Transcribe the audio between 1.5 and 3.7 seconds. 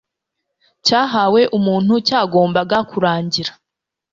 umuntu cyagombaga kurangira